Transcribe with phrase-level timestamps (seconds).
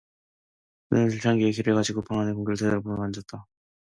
[0.89, 3.45] 그는 들창에 귀를 기울이고 방 안의 공기를 들여다보았다.